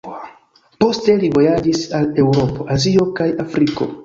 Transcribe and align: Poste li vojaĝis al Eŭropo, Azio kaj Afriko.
Poste 0.83 1.17
li 1.23 1.29
vojaĝis 1.35 1.83
al 1.99 2.09
Eŭropo, 2.25 2.67
Azio 2.79 3.07
kaj 3.23 3.31
Afriko. 3.47 3.91